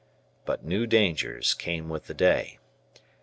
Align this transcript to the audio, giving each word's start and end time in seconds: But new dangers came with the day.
But 0.45 0.65
new 0.65 0.87
dangers 0.87 1.53
came 1.53 1.87
with 1.87 2.07
the 2.07 2.15
day. 2.15 2.57